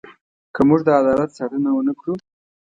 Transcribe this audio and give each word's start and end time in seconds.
که 0.53 0.61
موږ 0.67 0.81
د 0.85 0.89
عدالت 1.01 1.29
ساتنه 1.37 1.69
ونه 1.73 1.93
کړو. 1.99 2.13